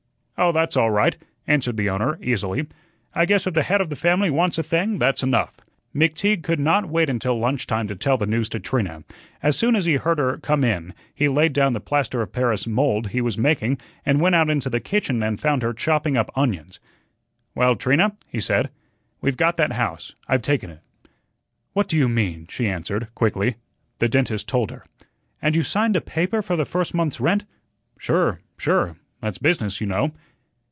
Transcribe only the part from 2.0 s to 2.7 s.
easily.